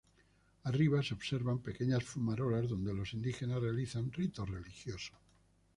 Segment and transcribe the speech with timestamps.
[0.63, 5.13] Arriba se observan pequeñas fumarolas donde los indígenas realizan ritos religiosos.